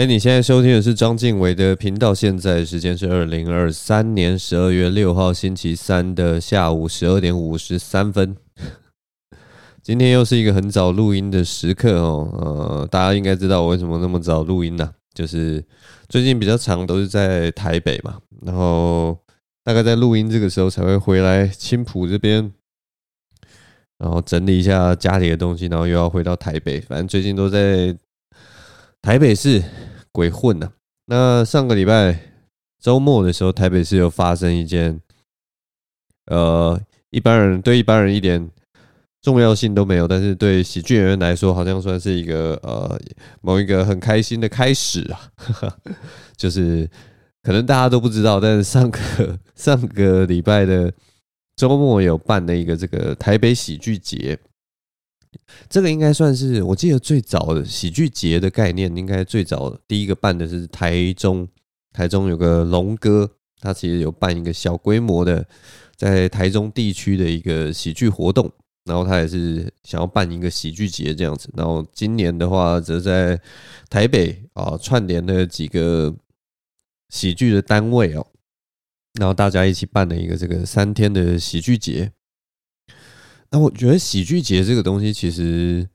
[0.00, 8.34] 哎，你现在收听的是章晋唯的频道，现在时间是二零二三年十二月六号星期三的下午十二点五十三分。
[9.82, 14.90] 今天又是一个很早录音的时刻哦，呃，大家应该知道我为什么那么早录音呢？
[15.12, 15.62] 就是
[16.08, 19.18] 最近比较长都是在台北嘛，然后
[19.62, 22.50] 大概在录音这个时候才会回来青埔这边，
[23.98, 27.94] 然后整理一下家里的东西，然后又要回到台北，反正最近都在
[29.02, 29.62] 台北市。
[30.12, 30.70] 鬼混呐！
[31.06, 32.18] 那上个礼拜
[32.80, 35.00] 周末的时候，台北市有发生一件，
[36.26, 36.80] 呃，
[37.10, 38.50] 一般人对一般人一点
[39.20, 42.98] 重要性都没有，但是对喜剧演员来说，好像算是一个呃
[43.40, 45.30] 某一个很开心的开始啊。
[46.36, 46.88] 就是
[47.42, 50.92] 可能大家都不知道，但是上个 上个礼拜的
[51.56, 54.38] 周末有办的一个这个台北喜剧节。
[55.68, 61.46] 这个应该算是我记得最早的喜剧节的概念，应该最早第一个办的是台中，
[61.92, 65.46] 台中有个龙哥，他其实有办一个小规模的
[65.96, 68.50] 在台中地区的一个喜剧活动，
[68.84, 73.40] 然后他也是想要办一个喜剧节这样子，然后今年的话则在
[73.88, 76.14] 台北啊串联了几个
[77.10, 78.26] 喜剧的单位哦，
[79.18, 82.10] 然后大家一起办了一个这个三天的喜剧节。
[83.50, 85.88] 那我觉得喜剧节这个东西，其实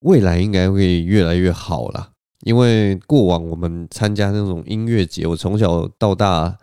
[0.00, 2.10] 未来应该会越来越好啦。
[2.44, 6.58] 因为过往我们参加那种音乐节，我从小到大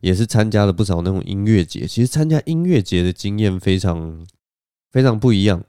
[0.00, 1.86] 也是参加了不少那种音乐节。
[1.86, 4.26] 其实参加音乐节的经验非常
[4.90, 5.62] 非常不一样。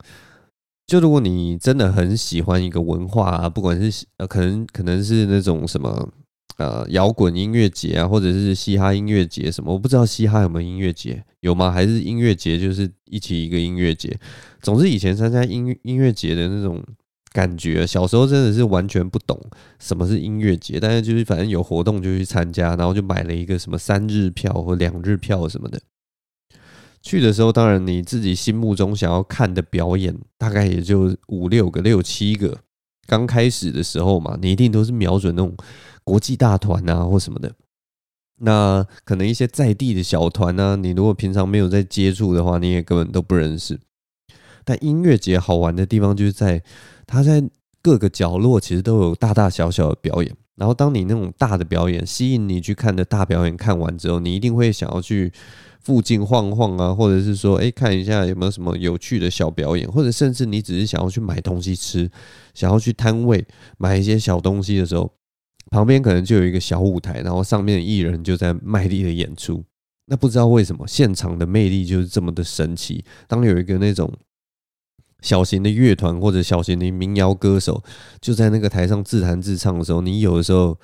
[0.86, 6.09] 就如果你真的很喜欢一个文化啊，不管是呃，可能可能是那种什么。
[6.58, 11.72] 呃，摇滚音乐节啊，或者是嘻哈音乐节什么，我不知道嘻哈有没有音乐节，有吗？
[11.72, 14.16] 还是音乐节就是一起一个音乐节？
[14.61, 16.83] 总之，以前参加音音乐节的那种
[17.31, 19.39] 感觉，小时候真的是完全不懂
[19.80, 25.81] 什么是音乐节，但是就是反正有活动就去参加，然后就买了一个什么三日票或两日票什么的。
[27.02, 32.59] 去的时候，当然你自己心目中想要看的表演，大概也就五六个、六七个。
[33.06, 35.56] 刚开始的时候嘛，你一定都是瞄准那种。
[36.06, 37.50] 国际大团啊，或什么的，
[38.40, 43.80] 那可能一些在地的小团呢，你如果平常没有在接触的话，你也根本都不认识。
[44.66, 46.62] 但音乐节好玩的地方就是在
[47.08, 47.42] 它在
[47.81, 50.36] 各个角落其实都有大大小小的表演。
[50.56, 55.31] 然后当你那种大的表演吸引你去看的大表演看完之后，你一定会想要去
[55.83, 62.09] 附近晃晃啊，或者是说，哎，看一下有没有什么有趣的小表演，或者甚至你只是想要去买东西吃，
[62.53, 63.45] 想要去摊位
[63.77, 65.11] 买一些小东西的时候。
[65.71, 69.63] 旁边可能就有一个小舞台，然后上面艺人就在卖力的演出。
[70.05, 73.03] 那不知道为什么，现场的魅力就是这么的神奇。
[73.27, 74.11] 当有一个那种
[75.21, 77.81] 小型的乐团或者小型的民谣歌手
[78.21, 80.77] 就在那个台上自弹自唱的时候，你有的时候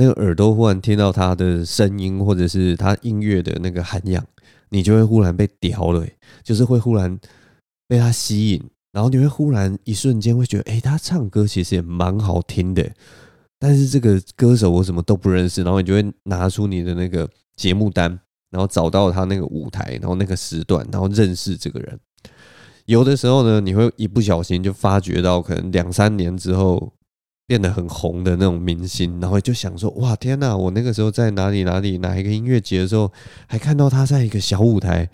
[0.00, 4.24] 那个耳朵忽然听到他的声音，或者是他音乐的那个涵养，
[4.68, 6.06] 你就会忽然被叼了，
[6.44, 7.18] 就是会忽然
[7.88, 12.88] 被他吸引，然后你会忽然一瞬间会觉得，哎，他唱歌其实也蛮好听的。
[13.58, 18.08] 但是这个歌手我什么都不认识，然后你就会拿出你的那个节目单，
[18.52, 21.98] 然后找到他那个舞台，然后那个时段，然后认识这个人。
[22.86, 26.92] 有的时候呢，你会一不小心就发觉到，可能两三年之后
[27.48, 30.56] 变得很红的那种明星，然后就想说：哇，天哪！
[30.56, 33.10] 我那个时候在哪里哪里哪一个音乐节的时候，
[33.48, 35.10] 还看到他在一个小舞台，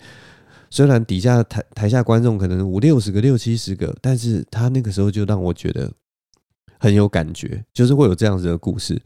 [0.69, 5.91] 虽然底下台台下观众可能五六十个、六七十个，但是他那个时候就让我觉得。
[6.77, 9.01] 很有感觉，就是会有这样子的故事，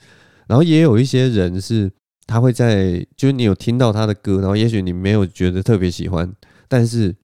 [0.48, 1.90] 然后也有一些人是
[2.26, 6.30] 他会在，就是你有听到他的歌，然后也许你没有觉得特别喜欢，
[6.68, 7.16] 但是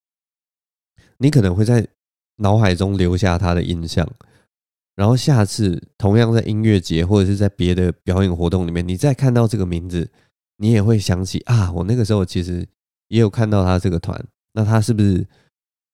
[1.18, 1.86] 你可能会在
[2.38, 4.08] 脑海中留下他的印象，
[4.95, 10.09] 然后下次同样在音乐节或者是在别的表演活动里面，你再看到这个名字，
[10.57, 12.66] 你也会想起啊，我那个时候其实
[13.09, 14.19] 也有看到他这个团，
[14.53, 15.25] 那他是不是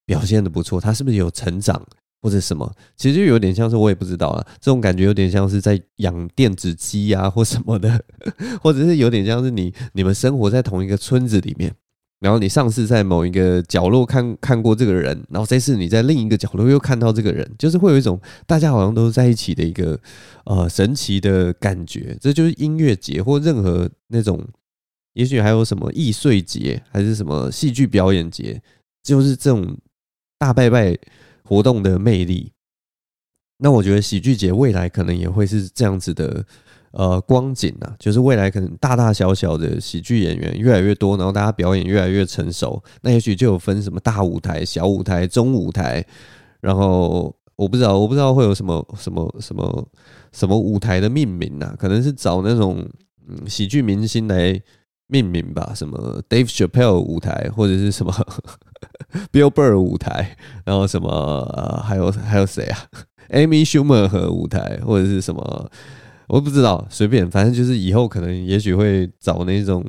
[0.05, 0.79] 表现的不错？
[0.79, 1.85] 他是不是有成长？
[2.23, 7.99] 或者什么，其实就有点像是我也不知道啊，这种感觉有点像是在养电子鸡啊，或什么的，
[8.61, 11.73] 或者是有点像是你你们生活在同一个村子里面，
[12.21, 19.99] 然后你上次在某一个角落看看过这个人，然后这次你在另一个角落又看到这个人，就是会有一种大家好像都在一起的一个
[20.45, 22.17] 呃神奇的感觉。
[22.21, 24.41] 这就是音乐节或任何那种，
[25.15, 28.61] 也许还有什么易碎节，还是什么戏剧表演节，
[29.03, 29.77] 就是这种
[30.39, 30.97] 大拜拜。
[31.43, 32.53] 活动的魅力，
[33.57, 36.45] 那我觉得喜剧节未来可能也会是这样子的，
[36.91, 46.05] 呃，光景啊，就是未来可能大大小小的喜剧演员越来越多，然后大家表演越来越成熟，那也许就有分什么大舞台、小舞台、中舞台，
[46.59, 49.87] 然后我不知道，我不知道会有什么什么什么
[50.33, 51.73] 什么舞台的命名啊？
[51.79, 52.85] 可能是找那种
[53.29, 54.61] 嗯喜剧明星来
[55.07, 58.13] 命名吧，什么 Dave Chappelle 舞台，或者是什么
[59.31, 60.35] Bill Burr 舞台，
[60.65, 62.77] 然后什么呃还有还有谁啊
[63.29, 65.71] ？Amy Schumer 和舞台，或者是什么？
[66.31, 69.85] 我不知道，随便，反正就是以后可能也许会找那种，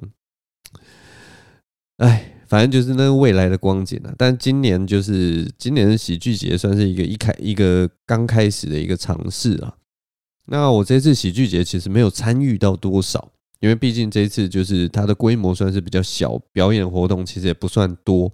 [1.98, 4.12] 哎，反正就是那个未来的光景啊。
[4.18, 9.72] 但今年就是今年的喜剧节算是一个一开一个刚开始的一个尝试啊。
[10.46, 13.30] 那我这次喜剧节其实没有参与到多少，
[13.60, 18.32] 因为毕竟这次就是它的规模算是比较小，表演活动其实也不算多，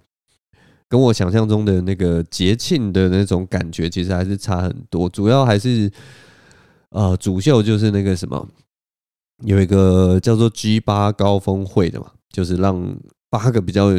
[0.87, 5.91] 跟我想象中的那个节庆的那种感觉其实还是差很多，主要还是。
[6.91, 8.47] 呃，主秀就是那个什么，
[9.43, 12.97] 有一个叫做 G 八高峰会的嘛，就是让
[13.29, 13.89] 八个比较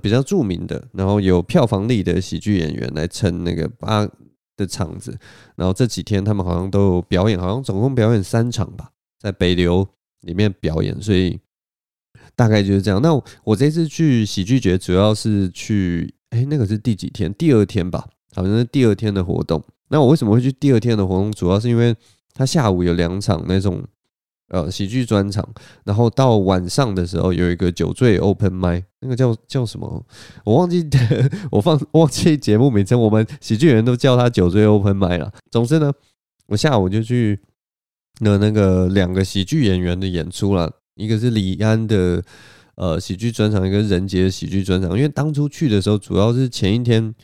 [0.00, 4.08] 比较著名的，然后有票房力的喜剧演员来撑那个八
[4.56, 5.18] 的场子。
[5.56, 8.90] 然后这几天他们好像都有表演，好像总共表演三场吧，
[9.20, 9.86] 在北流
[10.22, 11.38] 里面表演，所以
[12.34, 13.02] 大概就是这样。
[13.02, 13.12] 那
[13.44, 17.32] 我这次去喜剧节主要是去，哎，那个是第几天？
[17.34, 19.62] 第二天吧，好像是第二天的活动。
[19.88, 21.30] 那我为什么会去第二天的活动？
[21.32, 21.94] 主要是因为
[22.34, 23.82] 他下午有两场那种
[24.48, 25.48] 呃喜剧专场，
[25.84, 30.04] 然后到晚上的时候有一个酒醉 open m i 那个叫叫什么？
[30.44, 30.84] 我忘记
[31.52, 35.32] 我放忘记节目名称，我们喜剧人都叫他酒醉 open m i 了。
[35.50, 35.92] 总之呢，
[36.48, 37.40] 我下午就去
[38.20, 42.22] 了那个两个喜剧演员的演出了，一个是李安的
[42.74, 44.96] 呃喜剧专场，一个人杰的喜剧专场。
[44.96, 47.14] 因为当初去的时候，主要是前一天。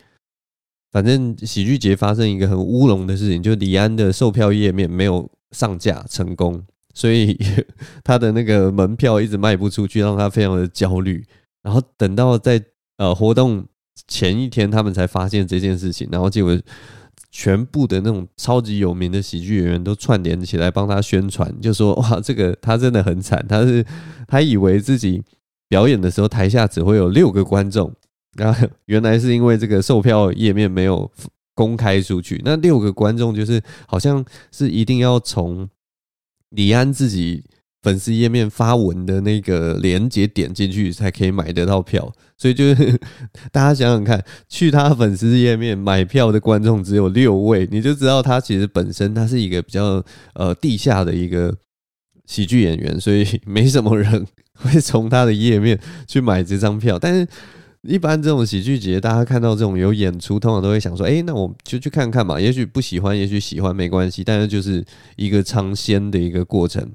[0.93, 6.63] 反正喜剧节发生一个很乌龙的事情，就李安的售票页面没有上架成功，
[6.93, 7.35] 所以
[8.05, 11.25] 他的那个门票一直卖不出去，让他非常的焦虑。
[11.63, 12.63] 然后等到在
[12.97, 13.65] 呃活动
[14.07, 16.55] 前一天，他们才发现这件事情，然后结果
[17.31, 23.83] 全部的那种超级有名的喜剧演员都串联起来帮他宣传，就说哇，这个他真的很惨，他是
[24.27, 25.23] 他以为自己
[25.67, 27.91] 表演的时候台下只会有六个观众。
[28.35, 31.09] 然 后原来是因为这个售票页面没有
[31.55, 35.69] 公开出去，那六个观众就是好像是一定要从
[36.49, 37.43] 李安自己
[37.83, 42.99] 粉丝页面发文的那个连接点进去才可以买得到票，所以就是
[43.51, 50.03] 大家想想看，去他粉丝页面买票的观众只有六位，你就知道他其实本身他是一个比较
[50.33, 51.55] 呃地下的一个
[52.25, 54.25] 喜剧演员，所以没什么人
[54.55, 57.27] 会从他的页面去买这张票，但是。
[57.87, 62.39] 一般这种喜剧节，大家看到这种有演出，通常都会想说：“哎，那我就去看看嘛。
[62.39, 64.23] 也许不喜欢，也许喜欢，没关系。
[64.23, 64.83] 但是就是
[65.17, 66.89] 一个尝鲜的一个过程，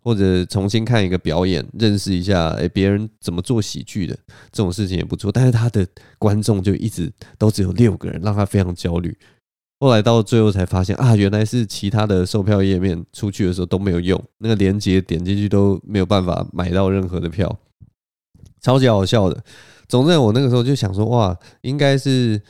[0.00, 4.16] 或者重新看一个表演，认识一下哎别人怎么做喜剧的
[4.52, 5.32] 这种事情也不错。
[5.32, 5.84] 但是他的
[6.20, 9.16] 观众就一直都只有六个人，让他非常焦虑。
[9.80, 17.58] 后来到最后才发现啊，原来是其他的售票页面出去的时候都没有用，那个链接点进去都没有办法买到任何的票，
[18.60, 19.42] 超级好笑的。
[19.92, 22.40] 总之，我那个时候就想说，哇，应该是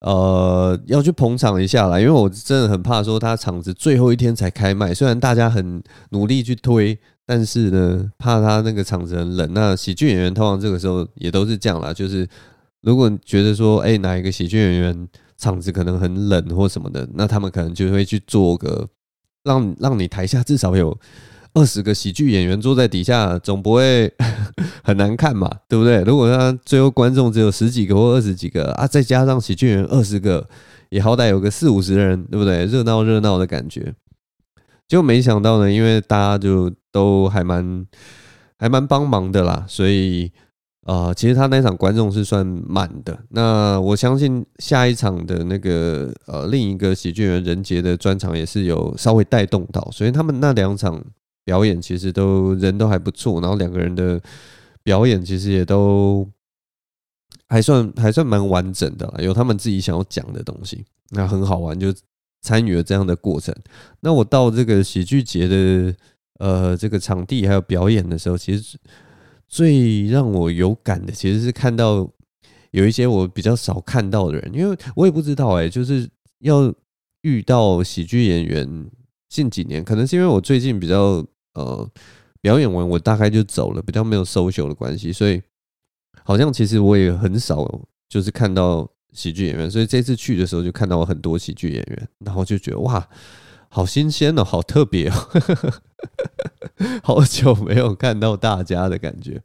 [0.00, 9.54] 呃要去捧场一下啦，因为我真的很怕说他场子最后一天才开卖，虽然大家很努力去推，但是呢，怕他那个场子很冷。
[9.54, 12.28] 那喜剧演员通常这个时候也都是这样啦，就是
[12.82, 15.08] 如果觉得说，哎，哪一个喜剧演员
[15.38, 18.86] 场子可能很冷或什么的，那他们可能就会去做个
[19.44, 20.94] 让让你台下至少有。
[21.54, 24.10] 二十个喜剧演员坐在底下，总不会
[24.82, 26.02] 很难看嘛，对不对？
[26.02, 30.48] 如果他最后观众只有十几个或二十几个啊，再加上喜剧演员二十个，
[30.88, 32.64] 也好歹有个四五十人，对不对？
[32.64, 33.94] 热闹热闹的感觉。
[34.88, 37.86] 就没想到呢，因为大家就都还蛮
[38.58, 40.32] 还蛮帮忙的啦，所以
[40.84, 43.18] 啊、呃，其实他那场观众是算满的。
[43.28, 51.02] 那我相信下一场的那个呃另一个喜剧人任杰的专场也是有稍微带动到，所以他们那两场。
[51.44, 54.20] 表演其实都人都还不错，然后两个人的
[54.84, 56.28] 表演其实也都
[57.48, 61.92] 还算还算蛮完整的，有他们自己想要讲的东西，那很好玩，就
[62.42, 63.52] 参与了这样的过程。
[64.00, 65.94] 那我到这个喜剧节的
[66.38, 68.78] 呃这个场地还有表演的时候，其实
[69.48, 72.08] 最让我有感的，其实是看到
[72.70, 76.08] 有一些我比较少看到的人，因为我也不知道哎，就是
[76.38, 76.72] 要
[77.22, 78.86] 遇到喜剧演员，
[79.28, 81.26] 近几年可能是因为我最近比较。
[81.54, 81.88] 呃，
[82.40, 85.42] 表演完我大概就走了，比较没有 social 的关系，所以
[86.24, 87.66] 好像其实我也很少
[88.08, 93.08] 就是看到喜剧演员，所以这次去的时候就看到很多喜剧演员，然后就觉得哇，
[93.68, 95.28] 好新鲜哦，好特别哦，
[97.02, 99.42] 好久没有看到大家的感觉，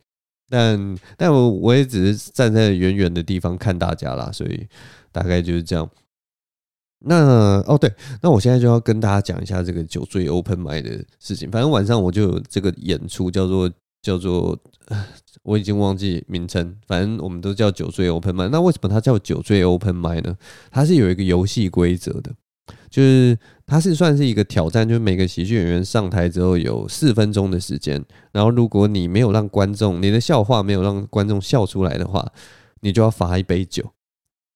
[0.50, 4.68] 但但我我也只是站在远远的地方看大家啦，所以
[5.12, 5.90] 大概就是这样。
[7.00, 11.50] 那哦对，那我现在就要跟大家讲一下这个酒醉 Open m i 的事情。
[11.52, 14.58] 反正晚上我就有这个演出，叫做叫做，
[15.44, 16.76] 我已经忘记名称。
[16.88, 18.50] 反正我们都叫酒醉 Open m i。
[18.50, 20.36] 那为什么它叫酒醉 Open m i 呢？
[20.72, 22.34] 它是有一个游戏规则的，
[22.90, 23.38] 就是
[23.68, 32.28] 它是算是一个挑战，就是每个喜剧演员上台之后有四分钟的时间，然后如果你没有让观众，你的笑话没有让观众笑出来的话，
[32.82, 33.92] 你就要罚一杯酒。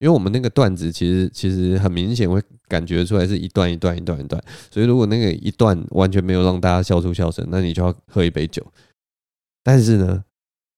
[0.01, 8.65] 因为我们那个段子其实其实很明显会感觉出来是一段一段一段一段，所以如果那个一段完全没有让大家笑出笑声，那你就要喝一杯酒。
[9.63, 10.23] 但是呢，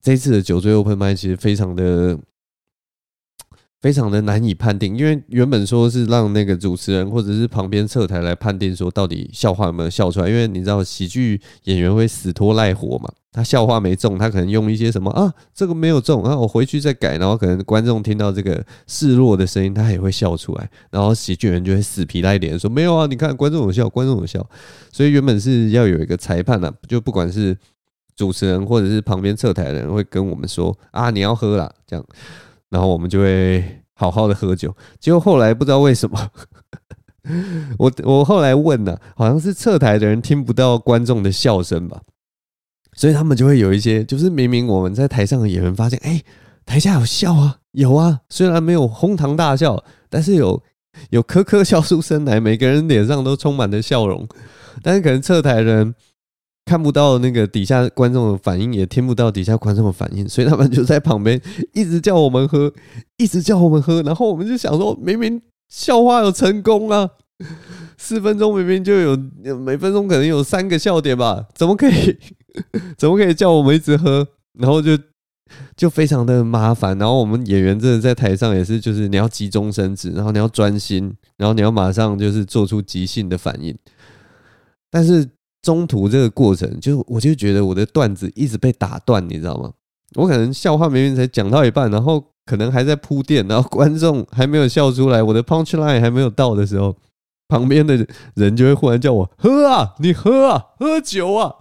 [0.02, 2.20] 这次的酒醉 Open Mic 其实非常的。
[3.84, 24.50] 非常的难以判定，因为原本说是让那个主持人或者是旁边侧台来判定说到底笑话有没有笑出来，因为你知道喜剧演员会死拖赖活嘛，他笑话没中，他可能用一些什么啊，这个没有中啊，我回去再改，然后可能观众听到这个示弱的声音，他也会笑出来，然后喜剧人就会死皮赖脸说没有啊，你看观众有笑，观众有笑，
[24.94, 27.58] 所以原本是要有一个裁判啊，就不管是
[28.16, 32.06] 主持人或者是旁边侧台的人会跟我们说啊，你要喝啦，这样。
[32.74, 33.64] 然后我们就会
[33.94, 36.32] 好好的喝酒，结果后来不知道为什么，
[37.78, 42.02] 我我后来问呢、好像是侧台的人听不到观众的笑声吧，
[42.94, 46.20] 所以他们就会有一些，就是明明我们在台上的演员发现，哎，
[46.66, 50.64] 台下有笑啊，有啊，虽然没有哄堂大笑，但是有
[51.12, 54.28] 有咯咯笑出声来，每个人脸上都充满了笑容，
[54.82, 55.94] 但是可能侧台的人。
[56.66, 61.40] 看不到那个底下观众的反应，也听不到底下观众的反应，所以他们就在旁边
[61.74, 62.72] 一直叫我们喝，
[63.18, 64.02] 一直叫我们喝。
[64.04, 67.10] 然后我们就想说，明明笑话有成功啊，
[67.98, 69.18] 四分钟明明就有
[69.58, 72.18] 每分钟可能有三个笑点吧，怎么可以
[72.98, 74.26] 怎么可以叫我们一直喝？
[74.58, 74.98] 然后就
[75.76, 76.98] 就非常的麻烦。
[76.98, 83.78] 然后我们演员真的在台上也是，就是你要急中生智，然后你要专心，然后你要马上就是做出即兴的反应，
[84.90, 85.30] 但是。
[85.64, 89.72] 中途这个过程，就我就觉得我的段子一直被打断，你知道吗？
[90.16, 96.96] 我可能笑话明明才讲到一半，然后可能还在铺垫，然后观众还没有笑出来，我的 punch line 还没有到的时候，
[97.48, 98.06] 旁边的
[98.36, 101.56] 人就会忽然叫我喝啊，你喝啊，喝酒啊，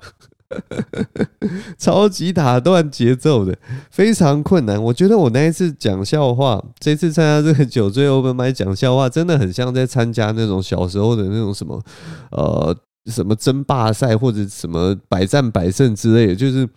[1.78, 3.56] 超级打断节奏的，
[3.90, 4.82] 非常困难。
[4.82, 11.80] 我觉得我那一次讲笑话，这次参加这个酒醉 open mic 讲笑话，真的很像在参加那种小时候的那种什么，
[12.32, 12.76] 呃。
[13.06, 16.68] 什么争霸赛或者什么百战百胜之类的，就是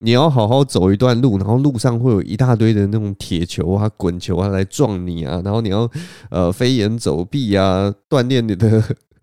[0.00, 5.90] 你要好好走一段路，然后路上会有一大堆的那种铁球啊、滚球啊来撞你啊，然后你要
[6.30, 8.82] 呃飞檐走壁啊，锻炼你的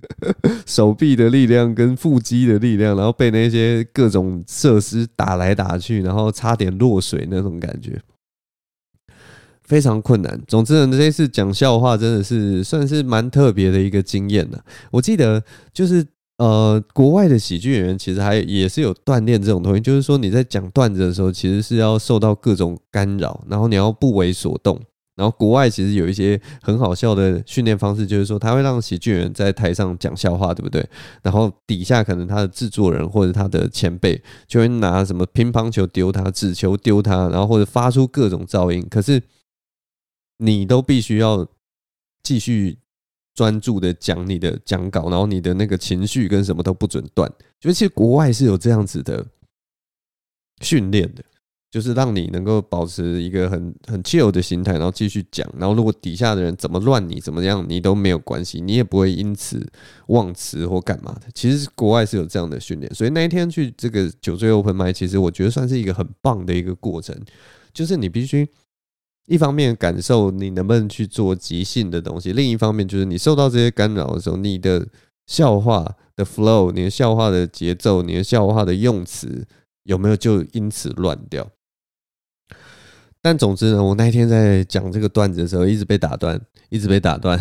[0.66, 8.00] 手臂的力量跟腹肌的力量，然后被那些各种设施打来打去，然后差点落水那种感觉，
[9.64, 10.40] 非常困难。
[10.48, 14.64] 总之呢，这次讲笑话真的是算是蛮特别的一个经验的。
[14.92, 16.06] 我记得就是。
[16.38, 24.82] 呃，国外的喜剧演员其实还也是有锻炼这种东西，就是说你在讲段子的时候，其实是要受到各种干扰，然后你要不为所动。
[25.16, 30.84] 然后国外其实有一些很好笑的训练方式，就是说他会让喜剧演员在台上讲笑话，对不对？
[31.22, 39.22] 然后底下可能他的制作人或者他的前辈就会拿什么乒乓球丢他，纸球丢他，然后或者发出各种噪音，可是
[40.40, 41.46] 你都必须要
[42.24, 42.80] 继续。
[43.34, 47.32] 专注的讲你的讲稿，然后你的那个情绪跟什么都不准断。
[47.60, 49.26] 就其实国外是有这样子的
[50.62, 51.24] 训练的，
[51.72, 55.50] 就是让你能够保持一个很很 chill 的心态，然后继续讲。
[55.58, 59.66] 然后如果底下的人怎么乱你怎么样，你都没有关系，你也不会因此
[60.08, 61.28] 忘词或干嘛的。
[61.34, 67.18] 其实国外是有这样的训练，所以那一天去这个酒醉 Open 麦其实我觉得算是一个很棒的一个过程，
[67.74, 68.50] 就是你必须。
[69.28, 74.88] 一方面感受你能不能去做即兴的东西，另一方面就是你受到这些干扰的时候，你的
[75.28, 79.48] 笑话的 flow、你的笑话的节奏、你的笑话的用词
[79.84, 81.50] 有没有就因此乱掉？
[83.22, 87.40] 但总之呢，我那天在讲这个段子的时候，一直被打断，一直被打断。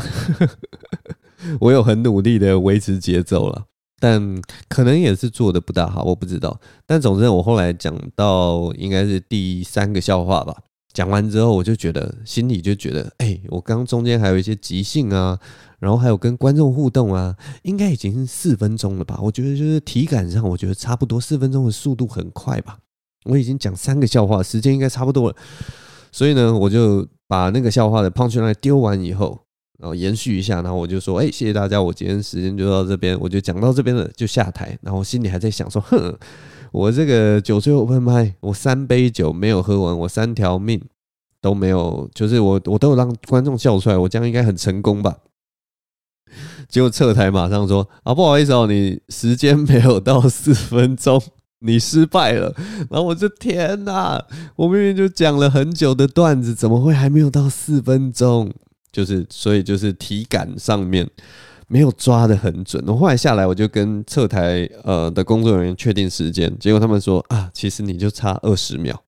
[1.58, 3.64] 我有很努力的维持节奏了，
[3.98, 6.60] 但可能也是做的不大好，我不知道。
[6.86, 10.54] 但总之，我后来讲到应该是第三个笑话吧。
[10.92, 15.38] 讲完之后，我就觉得心里就觉得，哎、我刚中间还有一些即兴啊，
[15.78, 19.18] 然后还有跟观众互动啊，应该已经是四分钟了吧？
[19.22, 22.78] 我觉得就是体感上，我觉得差不多四分钟的速度很快吧。
[23.24, 25.36] 我已经讲三个笑话，时间应该差不多了，
[26.10, 29.38] 所以呢，我就把那个笑话的 punchline 丢完以后，
[29.78, 36.18] 然后延续一下，然后我就说，哎、谢谢大家，我今天时间就到这边，我就讲到这边了，就下台，然后心里还在想说，哼。
[36.72, 40.80] 我这个酒醉 open mic，我三杯酒没有喝完，我三条命
[41.40, 45.16] 都没有，就是我我都有让观众笑出来，我这样应该很成功吧？
[46.68, 51.20] 结果侧台马上说啊，不好意思哦，你时间没有到四分钟，
[51.58, 52.54] 你失败了。
[52.88, 54.24] 然后我就天哪，
[54.54, 58.52] 我明明就讲了很久的段子，怎么会还没有到四分钟？
[58.92, 61.08] 就是所以就是体感上面
[61.70, 62.82] 没有抓得很准。
[62.88, 69.00] 我后来下来，我就跟侧台呃的工作人员确定时间，结果他们说啊，其实你就差二十秒。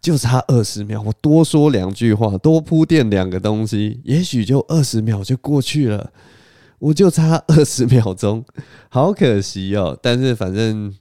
[0.00, 6.10] 就差二十秒，我多说两句话，多铺垫两个东西，也许就二十秒就过去了。
[6.78, 8.44] 我就差二十秒钟，
[8.88, 9.98] 好可惜哦。
[10.02, 10.92] 但是反正，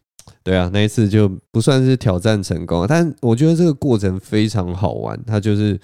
[0.44, 5.20] 对啊，那一次就不算是挑战成功，但我觉得这个过程非常好玩。
[5.28, 5.80] 它就是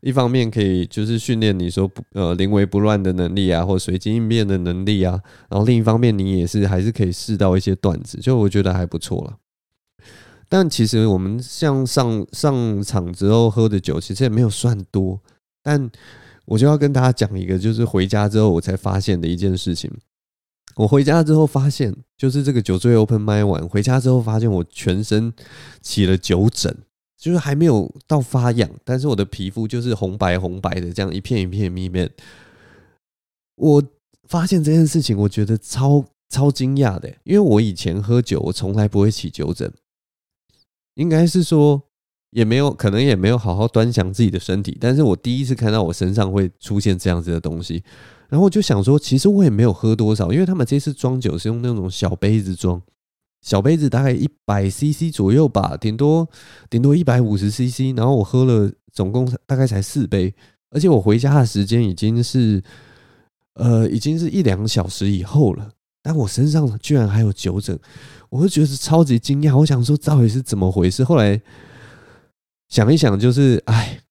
[0.00, 5.20] 一方面可以就是训练你说不呃临危不乱的能力啊，或随机应变的能力啊。
[5.48, 9.36] 然后另一方面，你也是还是可以试到一些段子，就我觉得还不错了。
[10.48, 15.20] 但其实我们像上上场之后喝的酒，其实也没有算多。
[15.62, 15.90] 但
[16.46, 19.90] 我就要跟大家讲一个，就是回家之后我才发现的一件事情。
[20.76, 25.32] 我回家之后发现，就是这个酒醉 Open Mic 完回家之后，发现我全身
[25.82, 26.74] 起了酒疹，
[27.20, 32.10] 就是还没有到发痒，但是我的皮肤就是红白红白的，这样一片一片密面。
[33.56, 33.82] 我
[34.26, 39.70] 发现这件事情，我觉得超超惊讶的，因为我以前喝酒，我从来不会起酒疹。
[40.94, 41.82] 应该是说，
[42.30, 47.82] 也没有可能也没有好好端详自己的身体，但是我第一次看到我身上会出现这样子的东西，
[48.28, 52.80] 然后我就想说，其实我也没有喝多少，因为他们这次装酒是用那种小杯子装，
[53.42, 56.28] 小杯子大概一百 CC 左右吧，顶多
[56.68, 60.34] 顶多一百五十 CC，然后我喝了总共大概才四杯，
[60.70, 62.62] 而且我回家的时间已经是
[63.54, 65.70] 呃已经是一两小时以后了，
[66.02, 67.78] 但我身上居然还有酒疹。
[68.28, 71.02] 我就觉得超级惊讶，我想说到底是怎么回事？
[71.02, 71.40] 后来
[72.68, 74.02] 想一想，就是哎，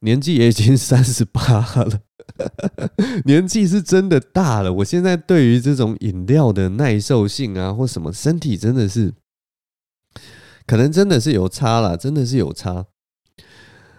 [0.00, 1.42] 年纪也已经三十八
[1.74, 2.00] 了，
[3.24, 4.72] 年纪是真的大了。
[4.72, 9.12] 我现在对于这种饮料的耐受性啊，或什么，身体真的是
[10.66, 12.86] 可能真的是有差了，真的是有差。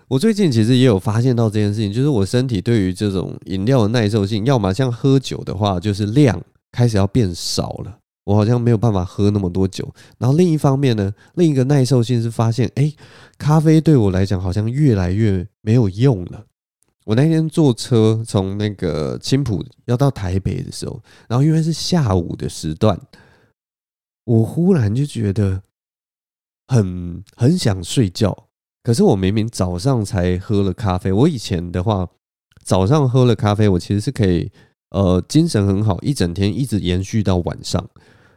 [0.09, 7.97] 我最近其实也有发现到这件事情，就是我身体对于这种饮料的耐受性，要么像喝酒的话，就是量开始要变少了。
[8.23, 12.93] 我好像没有办法喝那么多酒，然后另一方面呢，另一个耐受性是发现，哎，
[13.37, 16.43] 咖啡对我来讲好像越来越没有用了。
[17.07, 22.99] 我那天坐车从那个青浦要到台北的时候，然后因为是下午的时段，
[24.25, 25.61] 我忽然就觉得
[26.67, 28.49] 很很想睡觉。
[28.83, 32.09] 可是我明明早上才喝了咖啡，我以前的话
[32.65, 34.51] 早上喝了咖啡，我其实是可以
[34.89, 37.89] 呃精神很好，一整天一直延续到晚上。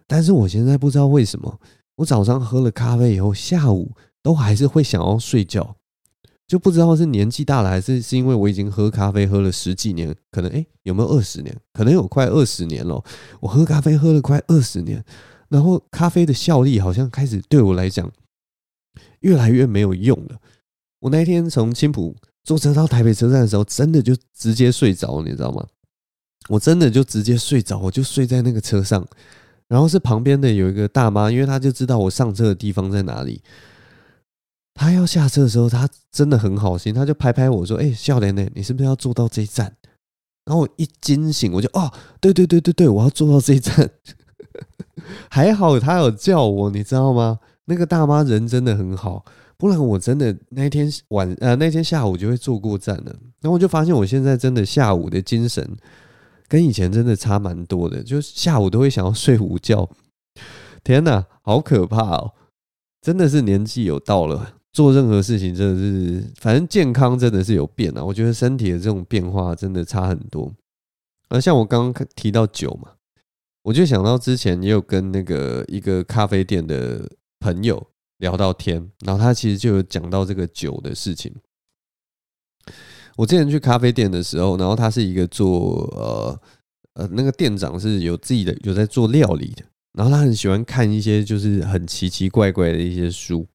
[0.06, 1.58] 但是我现在不知道为什么，
[1.96, 5.74] 我早上喝了咖啡以后，下午都还是会想要睡觉，
[6.50, 11.56] 就不知道是年纪大了，还是是因为我已经喝咖啡喝了十几年，可能诶、有没有二十年？
[11.72, 13.00] 可能有快二十年了。
[13.38, 15.04] 我喝咖啡喝了快二十年，
[15.48, 18.10] 然后咖啡的效力好像开始对我来讲
[19.20, 20.40] 越来越没有用了。
[20.98, 25.64] 我那天从青埔坐车到台北车站的时候，真的就直接睡着，你知道吗？
[26.48, 29.06] 我真的就直接睡着，我就睡在那个车上。
[29.68, 33.40] 然后是旁边的有一个大妈，因为她就知道我上车的地方在哪里。
[34.74, 39.76] 他要下车的时候，他真的很好心，他就拍拍我说：“哎，笑脸呢，你是不是要坐到这一站？”
[40.46, 43.90] 然后我一惊醒，我就哦，对对对对对，我要坐到这一站。
[45.30, 47.38] 还好他有叫我，你知道吗？
[47.66, 49.24] 那个大妈人真的很好，
[49.56, 53.16] 不然我真的那天晚呃那天下午就会坐过站了。
[53.40, 55.76] 然后我就发现我现在真的下午的精神。
[56.48, 59.88] 跟以前真的差蛮多的，就下午都会想要睡午觉。
[60.82, 62.32] 天哪，好可怕哦！
[63.00, 68.04] 真的是年纪有到了，做任何事情真的是，反正健康真的是有变啊。
[68.04, 70.52] 我觉得身体的这种变化真的差很多。
[71.28, 72.92] 而像我刚刚提到酒嘛，
[73.62, 77.08] 我就想到之前也有跟那个一个咖啡店的
[77.40, 77.84] 朋友
[78.18, 81.34] 聊到天，然后他其实就有讲到这个酒的事情。
[83.16, 86.40] 我之前去咖啡店的时候，然后他是一个做呃
[86.94, 93.46] 呃那个店长是有自己的有在做料理的，然后他很喜欢看一些就是很奇奇怪怪的一些书。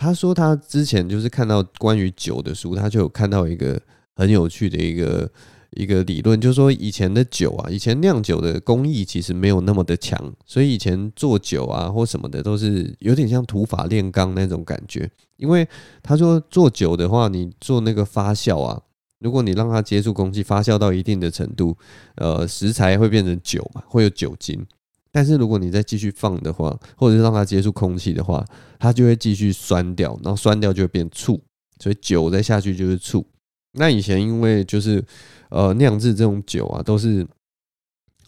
[0.00, 3.80] 他说他之前就是看到关于酒的书，他就有看到一个
[4.16, 5.30] 很有趣的一个。
[5.76, 15.08] 一个理论就是说，以前的酒啊，以前酿酒的工艺其实没有那么的强，所以以前做酒啊或什么的都是有点像土法炼钢那种感觉。
[15.36, 15.64] 因为
[16.02, 18.82] 他说做酒的话，你做那个发酵啊，
[19.20, 21.78] 如果你让它接触空气，发酵到一定的程度，
[22.16, 24.66] 呃，食材会变成酒嘛，会有酒精。
[25.12, 28.44] 但是如果你再继续放的话，或者是让它接触空气的话，
[28.78, 31.40] 它就会继续酸掉，然后酸掉就会变醋，
[31.78, 33.26] 所以酒再下去就是醋。
[33.72, 35.04] 那以前因为就是。
[35.52, 37.26] 呃，酿制这种酒啊，都是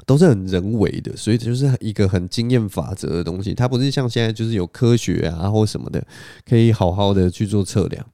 [0.04, 3.54] 都是很人为的，所以就是一个很经验法则的东西。
[3.54, 6.04] 它不是像现在就是有科学啊或什么的，
[6.44, 8.04] 可以好好的去做测量。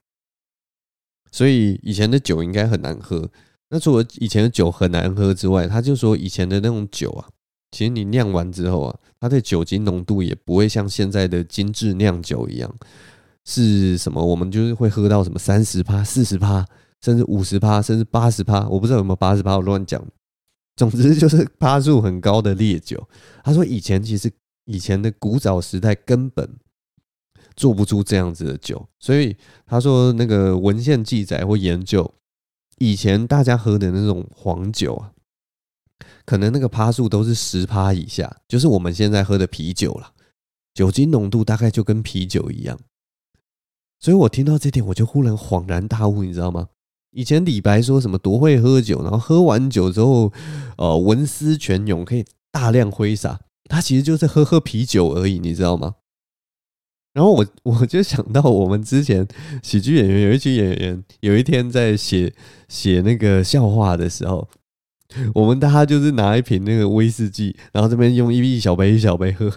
[1.33, 3.31] 所以以前的酒应该很难喝。
[3.71, 7.27] 那除了以前的酒很难喝之外，他就说以前的那种酒啊，
[7.71, 12.75] 其实你酿完之后啊，它的酒精浓度也不会像现在的精致酿酒一样，
[13.45, 14.25] 是什么？
[14.25, 16.65] 我们就是会喝到什么三十趴、四十趴，
[17.03, 18.69] 甚至五十趴，甚至八十趴。
[18.69, 20.03] 我不知道有没有八十趴，我乱讲。
[20.77, 23.09] 总之就是趴数很高的烈酒。
[23.43, 24.31] 他说以前其实
[24.65, 26.49] 以前的古早时代根本
[27.57, 32.15] 做不出这样子的酒，所以他说那个文献记载或研究。
[32.79, 35.11] 以前大家喝的那种黄酒啊，
[36.25, 40.13] 可能那个趴数都是十趴以下，就是我们现在喝的啤酒了，
[40.75, 42.79] 酒精浓度大概就跟啤酒一样。
[44.01, 46.69] 所以我听到这点，我就忽然恍然大悟，你知道吗？
[47.11, 50.33] 以前李白说什么多会喝酒，然后喝完酒之后，
[50.77, 55.97] 呃，文思泉涌，可以大量挥洒，他其实就是喝喝啤酒而已，你知道吗？
[57.15, 59.27] 然后我我就想到，我们之前
[59.63, 62.33] 喜剧演员有一群演员，有一天在写
[62.69, 64.47] 写那个笑话的时候，
[65.35, 69.51] 我们大家就是拿一瓶那个威士忌，然后这边用一一小杯一小杯喝，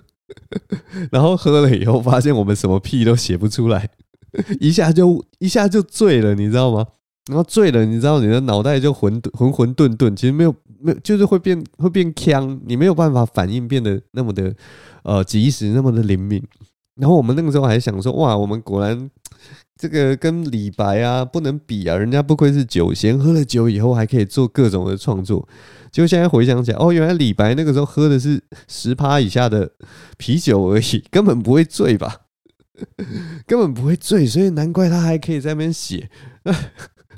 [1.12, 3.90] 然后喝了以后发现我们什么屁都写不出来，
[4.60, 6.86] 一下就一下就醉了，你知道吗？
[7.28, 14.54] 然后醉了，你知道你的脑袋就混混混沌沌，其实没有没有，就是会变会变锵，你没有办法反应变得那么的
[15.04, 16.42] 呃及时，那么的灵敏。
[16.96, 19.10] 然后我们那个时候还想说，哇，我们果然
[19.78, 25.48] 这个跟李白啊不能比啊，人家不愧是酒仙，喝了酒以后还可以做各种的创作。
[25.92, 29.72] 就现在回想起来，哦，原来李白那个时候喝的是十趴以下的
[30.18, 32.22] 啤酒而已， 根本不会醉吧？
[33.46, 36.10] 根本不会醉，所以难怪他还可以在那边写。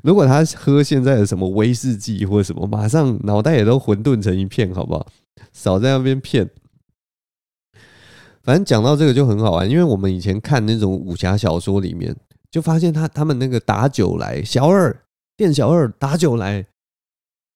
[0.02, 5.06] 如果他喝现在的什么威士忌或者什么，马上脑袋也都混沌成一片，好不好？
[5.52, 6.50] 少在那边骗。
[8.44, 12.14] 反正讲到这个就很好玩，因为我们以前看那种武侠小说里面，
[12.50, 14.94] 就发现他他们那个打酒来，小二
[15.36, 16.66] 店小二打酒来，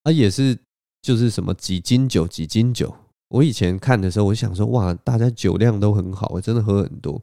[0.04, 0.58] 啊也是
[1.02, 2.94] 就是什么几斤酒几斤酒。
[3.28, 7.20] 我以前看的时候，我想说哇，大家酒量都很好，我真的喝很多。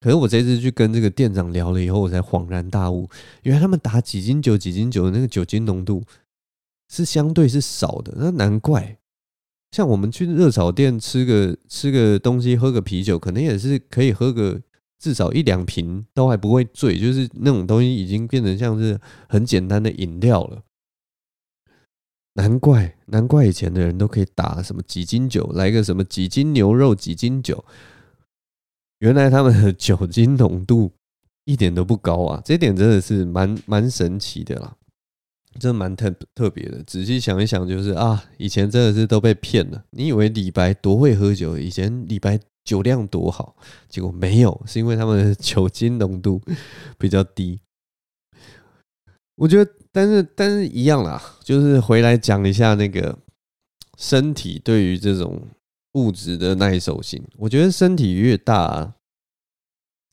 [0.00, 3.08] 可是我这次去跟这个店长聊了以后，我才恍然大悟，
[3.44, 6.04] 原来他们打几斤酒几斤酒的那个酒精浓度
[6.90, 8.98] 是相对是少的，那难怪。
[9.70, 14.60] 像我们去热炒店吃个吃个东西，喝个啤酒，可能也是可以喝个
[14.98, 16.98] 至少一两瓶，都还不会醉。
[16.98, 20.62] 就是那种东西已经变成像是很简单的饮料了。
[22.34, 27.64] 难怪难怪以前的人都可以打什么几斤酒，来个什么几斤牛肉几斤酒，
[29.00, 30.92] 原来他们的酒精浓度
[31.44, 32.40] 一点都不高啊！
[32.44, 34.76] 这点真的是蛮蛮神奇的啦。
[35.58, 39.84] 真的蛮特特别的，仔细想一想，就是啊，以前真的是都被骗了。
[39.90, 43.56] 你以为李白多会喝酒，以前李白酒量多好，
[43.88, 46.40] 结果没有，是因为他们的酒精浓度
[46.96, 47.60] 比较低。
[49.34, 53.18] 我觉得，但是但是一样啦，就是回来讲一下那个
[53.98, 55.42] 身体对于这种
[55.94, 57.22] 物质的耐受性。
[57.38, 58.94] 我觉得身体越大，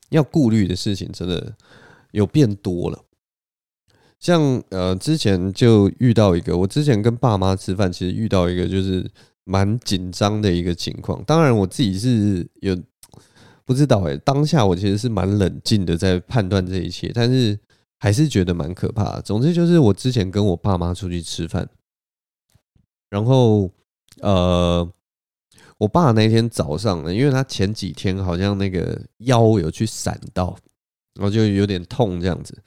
[0.09, 1.55] 要顾虑的事情真的
[2.11, 3.03] 有变多了。
[4.19, 9.09] 像呃，之前就遇到一个，我之前跟爸妈吃饭，其实遇到一个就是
[9.43, 11.23] 蛮紧张的一个情况。
[11.23, 12.75] 当然，我自己是有
[13.63, 17.57] 不知道哎，当下我其实是蛮冷静的在判断这一切，但是
[17.99, 19.21] 还是觉得蛮可怕的。
[19.21, 21.69] 总之就是我之前跟我爸妈出去吃饭，
[23.09, 23.69] 然后
[24.21, 24.89] 呃，
[25.77, 30.57] 我爸那天早上呢，因为他前几天好像那个腰有去闪到，
[31.13, 32.57] 然后就有点痛这样子。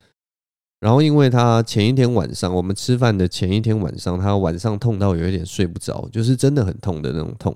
[0.81, 7.55] 然后，因为他前一天晚上，我们吃饭的前一天晚上，他晚上痛到有一点睡不着，就是真的很痛的那种痛。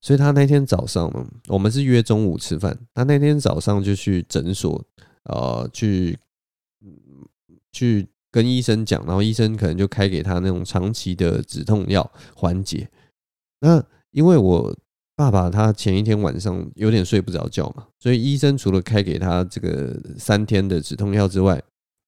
[0.00, 4.80] 所以他那天早上呢，我们是约中午吃饭，他那天早上就去诊所，
[5.24, 6.16] 呃，去
[7.72, 12.88] 去跟医生讲，然后医生可能就开给他那种长期的止痛药缓解。
[13.60, 14.76] 那因为我
[15.16, 21.60] 爸爸他前一天晚上有点睡不着觉嘛，所以医生除了开给他这个三天的止痛药之外，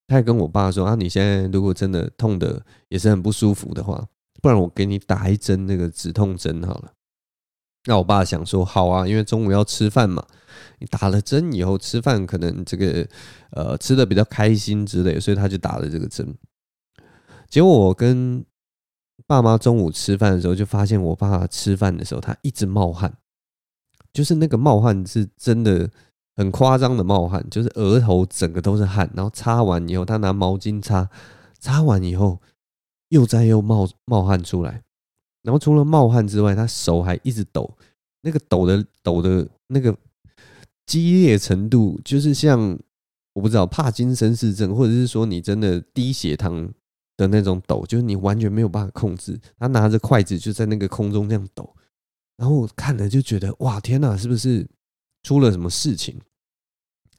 [0.06, 4.06] 他还跟我爸说：“啊，你现在如果真的痛得也是很不舒服的话，
[4.42, 6.92] 不然我给你打一针那个止痛针好了。”
[7.86, 10.22] 那我爸想说：“好啊，因为中午要吃饭嘛，
[10.78, 13.06] 你打了针以后吃饭可能这个
[13.50, 16.34] 呃吃的比较开心之类，所以他就打了这个针。
[17.48, 18.44] 结果我跟
[19.26, 23.16] 爸妈中午吃饭的时候，就发现我爸吃饭的时候他一直冒汗，
[24.12, 25.90] 就是那个冒汗是真的。”
[26.36, 31.08] 很夸张的冒汗，就是额头整个都是汗，然后擦完以后，他拿毛巾擦，
[31.58, 32.40] 擦完以后
[33.10, 34.82] 又再又冒冒汗出来，
[35.42, 37.76] 然后除了冒汗之外，他手还一直抖，
[38.22, 39.96] 那个抖的抖的那个
[40.86, 42.78] 激烈程度，就是像
[43.34, 46.68] 我不知道帕金森氏症，或者是说你真的低血糖
[47.16, 49.40] 的那种抖，就是你完全没有办法控制。
[49.58, 51.74] 他拿着筷子就在那个空中这样抖，
[52.36, 54.66] 然后我看了就觉得哇天哪，是不是
[55.24, 56.16] 出了什么事情？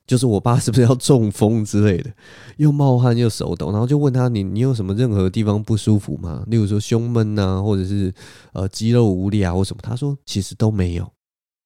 [0.08, 2.14] 就是我爸是不是要中风之类的，
[2.58, 6.44] 又冒汗又手抖，然后就问他，你你有什么任何地方不舒服吗？
[6.46, 8.14] 例如说胸闷啊，或者是
[8.54, 9.82] 呃肌肉无力啊或什么？
[9.82, 11.12] 他说其实都没有，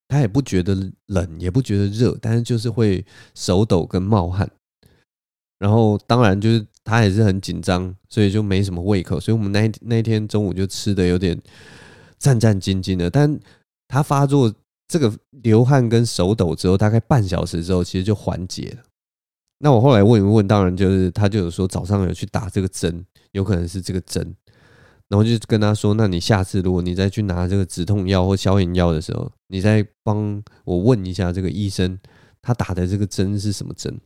[0.07, 0.73] 他也不觉得
[1.07, 4.49] 冷，也不觉得热，但是就是会手抖跟冒汗。
[5.57, 11.37] 然后当然就是他也是很紧张，所以就没什么胃口，所以我们那那天中午就吃的有点
[12.17, 13.09] 战战兢兢的。
[13.09, 13.37] 但
[13.89, 14.55] 他发作。
[14.89, 18.83] 这个流汗跟手抖之后，大概半小时之后，其实就缓解了。
[19.59, 24.35] 那我后来问一问，当然就是他就有说早上有去打这个针，有可能是这个针。
[25.09, 31.99] 然后就跟他说：“那你下次如果你再去拿这个止痛药或消炎药的时候，你再帮我问一下这个医生，
[32.41, 33.99] 他打的这个针是什么针？”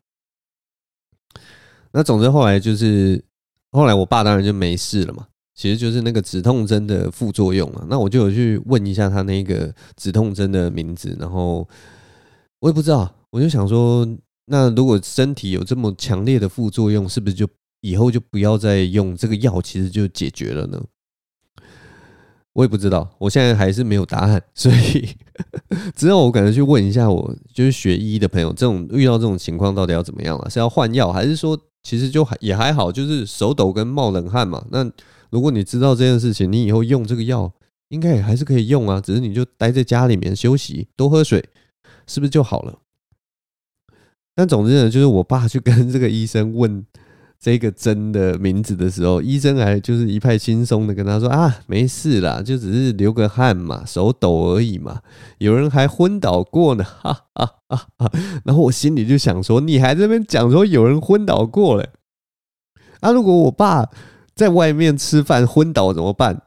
[1.92, 3.24] 那总之后来就是
[3.72, 5.28] 后来我爸当然就没事了嘛。
[5.56, 11.68] 其实就是那个止痛针的副作用啊，那我就有去问一下他那个止痛针的名字，然后
[12.60, 14.08] 我也不知道，我就想说，
[14.46, 17.48] 那如果身体有这么强烈的副作用，是不是就
[17.82, 20.82] 以后就不要再用这个药，其实就解决了呢？
[22.54, 25.10] 我也不知道，我现在还是没有答案，所以
[25.96, 30.50] 之后我可能去问一下，我就是学医的朋友，这种遇到这种情况到底要怎么样了？
[30.50, 34.64] 是要换药，还是说其实就也还好，就是手抖跟冒冷汗嘛？
[34.70, 34.90] 那
[35.34, 37.52] 如果你知道这件事情，你以后用这个药
[37.90, 41.44] 应该也还是可以用啊，只是你就待在家里面休息，多喝水，
[42.06, 42.78] 是不是就好了？
[44.36, 46.86] 但总之呢，就是我爸去跟这个医生问
[47.40, 55.02] 这个针的名字的时候，医生还就是一派轻松的跟他说啊，没事啦，就只是流个汗嘛，手抖而已嘛，
[55.40, 58.12] 有人还昏倒过呢，哈哈哈哈。
[58.46, 61.90] 然后我心里就想说，你还在那边讲说有人昏倒过嘞？
[63.00, 63.90] 啊，如果我爸。
[64.36, 66.42] 在外面吃饭昏倒怎么办？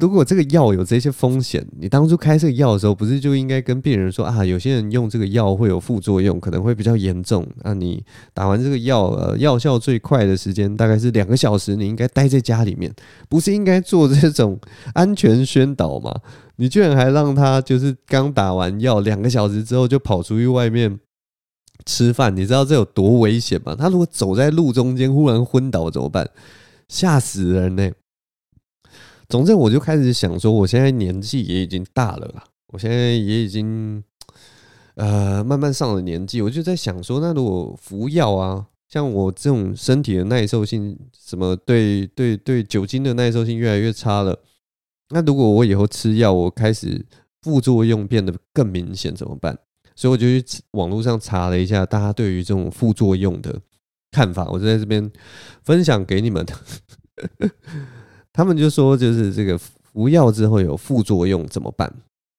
[0.00, 4.44] 如果这个药有这些风险，你当初开这个药的时候，不是就应该跟病人说啊？
[4.44, 7.46] 有些人用这个药会有副作用，可能会比较严重。
[7.62, 12.92] 那你打完这个药，呃，药效最快的时间大概是两个小时，你应该待在家里面，
[13.28, 14.58] 不是应该做这种
[14.94, 16.12] 安全宣导吗？
[16.56, 20.98] 你居然还让他就是刚打完药两个小时之后就跑出去外面
[21.84, 23.76] 吃饭，你知道这有多危险吗？
[23.78, 26.28] 他如果走在路中间忽然昏倒怎么办？
[26.88, 27.90] 吓死人呢！
[29.28, 34.02] 总之，我就开始想说，我现在年纪也已经大了啦，我现在也已经
[34.94, 44.40] 呃慢慢上了年纪，我就在想说，那如果服药啊，像我这种身体的耐受性，什么对对对酒精的耐受性越来越差了，
[45.10, 47.04] 那如果我以后吃药，我开始
[47.42, 49.58] 副作用变得更明显怎么办？
[49.94, 53.60] 所以我就去网络上查了一下，大家对于这种副作用的。
[54.18, 55.08] 看法，我就在这边
[55.62, 56.44] 分享给你们。
[58.34, 61.92] 他们就说，就是这个服药之后有副作用怎么办？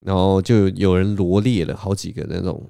[0.05, 2.61] 然后就有人罗列了好几个那种，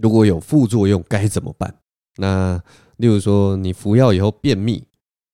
[0.00, 1.74] 如果有副作用该怎么办？
[2.18, 2.62] 那
[2.98, 4.84] 例如说，你服药以后便秘，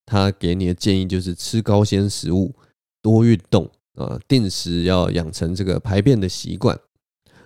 [0.03, 2.55] 他给你的建议就是吃高纤食物，
[3.03, 6.75] 多运动啊，定时要养成这个排便的习惯。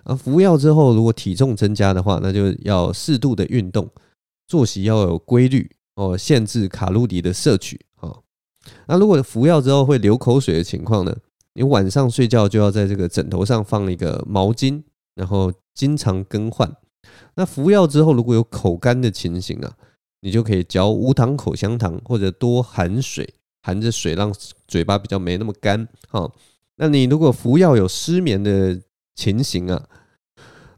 [0.04, 3.86] 啊，服药之后如果体重增加的话，那就要适度的运动。
[4.46, 8.18] 作息要有规律哦，限制卡路里的摄取啊。
[8.86, 11.16] 那如果服药之后会流口水的情况呢？
[11.54, 14.82] 你晚上睡觉就要在这个枕头上放一个毛巾，
[15.14, 16.74] 然后经常更换。
[17.34, 19.76] 那服药之后如果有口干的情形啊，
[20.20, 24.32] 你就可以嚼无糖口香糖或者多含水，含着水让
[24.66, 25.86] 嘴巴比较没那么干。
[26.08, 26.34] 好，
[26.76, 28.80] 那你如果服药有失眠的
[29.14, 29.88] 情形啊。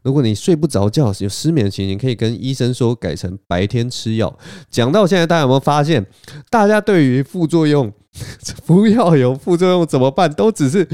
[0.05, 4.37] 如果你睡不着觉，有失眠的情形，可以跟医生说改成白天吃药。
[4.69, 6.05] 讲到现在，大家有没有发现，
[6.51, 7.91] 大家对于副作用，
[8.67, 10.31] 不要有副作用怎么办？
[10.31, 10.87] 都只是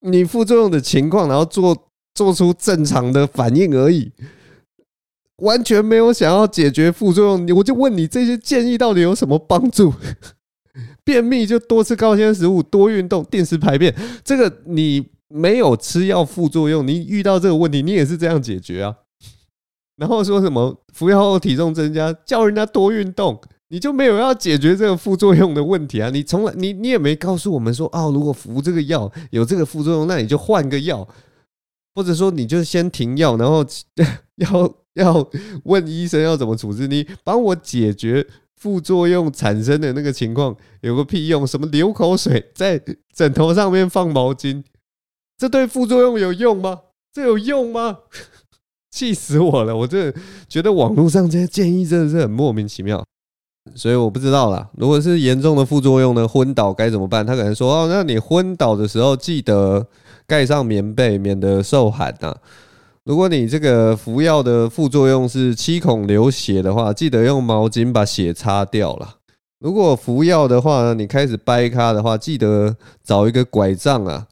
[0.00, 1.76] 你副作用的情况，然后做
[2.14, 4.10] 做出正常的反应而已，
[5.42, 7.46] 完全没有想要解决副作用。
[7.54, 9.92] 我就问你，这些建议到底有什么帮助？
[11.04, 13.94] 便秘就多吃高纤食物，多运动，定时排便。
[14.24, 15.12] 这个你。
[15.36, 18.94] 没有吃药副作用，你遇到这个问题，你也是这样解决啊？
[19.98, 26.08] 然后说什么服药后体重增加，叫人家多运动，你就没有要解决这个副作用的问题啊？
[26.10, 31.06] 你从来你你也没告诉我们说，哦，如果服这个药有这个副作用，那你就换个药，
[31.94, 33.66] 或者说你就先停药，然后
[34.36, 35.30] 要要
[35.64, 38.24] 问医生要怎么处置，你帮我解决
[38.56, 41.44] 副作用产生的那个情况有个屁用？
[41.44, 42.80] 什么流口水，在
[43.12, 44.62] 枕头上面放毛巾，
[45.38, 46.80] 这对副作用有用吗？
[47.12, 47.98] 这有用吗？
[48.90, 49.76] 气死我了！
[49.76, 53.04] 我真的觉得网络上这些建议真的是很莫名其妙，
[53.74, 54.68] 所以我不知道啦。
[54.76, 57.26] 如果是严重的副作用呢，昏倒该怎么办？
[57.26, 59.84] 他可能说：“哦，那你昏倒的时候记得
[60.28, 62.36] 盖上棉被，免得受寒呐。
[63.04, 69.16] 如果你这个服药的副作用是七孔流血的话，记得用毛巾把血擦掉了。
[69.58, 74.28] 如果服药的话呢，你开始掰咖的话，记得找一个拐杖啊。”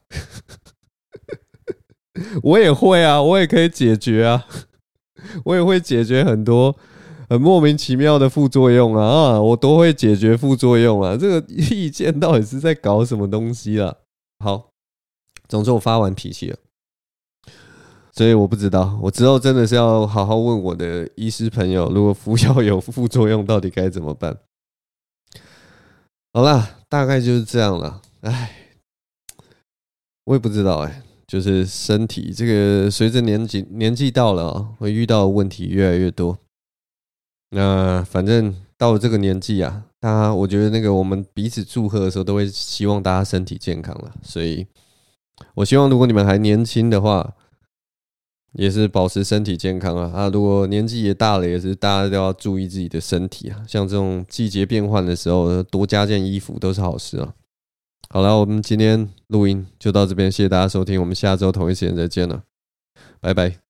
[2.43, 4.45] 我也会啊，我也可以解决啊，
[5.45, 6.75] 我也会解决很多
[7.29, 11.17] 很莫名其妙的副作用啊啊，我都会解决副作用啊。
[11.17, 13.95] 这个 意见到底是在搞什么东西啊？
[14.39, 14.69] 好，
[15.47, 16.57] 总之我发完脾气了，
[18.11, 24.37] 所以我不知道，我之后真的是要好好问我的医师朋友，如果服药有副作用，到底该怎么办？
[26.33, 28.01] 好啦，大概就是这样了。
[28.21, 28.77] 哎，
[30.25, 31.01] 我也不知道哎、
[31.33, 36.37] 就是身体这个随着年纪年纪到了啊，会遇到的问题越来越多。
[37.49, 44.13] 那反正到了这个年纪啊，大家我觉得那个我们彼此祝贺的时候，都会希望大家身体健康了。
[44.21, 44.67] 所以，
[45.55, 47.33] 我希望如果你们还年轻的话，
[48.51, 50.29] 也是保持身体健康啊啊！
[50.29, 53.63] 如果年纪也大了，也是大家都要注意自己的身体啊。
[53.67, 57.33] 像这种季节变换的时候，多加件衣服都是好事啊。
[58.13, 62.43] 好了，我们今天录音就到这边，谢谢大家收听，我们下周同一时间再见了，
[63.19, 63.62] 拜拜。